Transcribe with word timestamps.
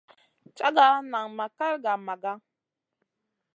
Caga 0.57 0.87
nan 1.11 1.27
ma 1.37 1.45
kal 1.57 1.73
gah 1.83 1.99
Maga. 2.05 2.33